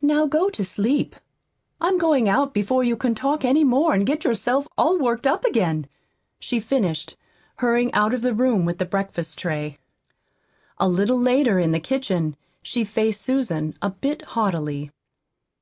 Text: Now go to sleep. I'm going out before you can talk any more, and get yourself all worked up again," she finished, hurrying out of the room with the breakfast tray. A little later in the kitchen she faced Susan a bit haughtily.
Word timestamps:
Now 0.00 0.24
go 0.24 0.48
to 0.48 0.64
sleep. 0.64 1.14
I'm 1.82 1.98
going 1.98 2.30
out 2.30 2.54
before 2.54 2.82
you 2.82 2.96
can 2.96 3.14
talk 3.14 3.44
any 3.44 3.62
more, 3.62 3.92
and 3.92 4.06
get 4.06 4.24
yourself 4.24 4.66
all 4.78 4.96
worked 4.98 5.26
up 5.26 5.44
again," 5.44 5.86
she 6.38 6.58
finished, 6.60 7.14
hurrying 7.56 7.92
out 7.92 8.14
of 8.14 8.22
the 8.22 8.32
room 8.32 8.64
with 8.64 8.78
the 8.78 8.86
breakfast 8.86 9.38
tray. 9.38 9.76
A 10.78 10.88
little 10.88 11.20
later 11.20 11.58
in 11.58 11.72
the 11.72 11.78
kitchen 11.78 12.36
she 12.62 12.84
faced 12.84 13.20
Susan 13.20 13.74
a 13.82 13.90
bit 13.90 14.22
haughtily. 14.32 14.90